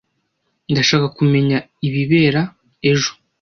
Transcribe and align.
Ndashaka 0.71 1.07
kumenya 1.17 1.57
ibibera 1.87 2.41
ejo. 2.91 3.11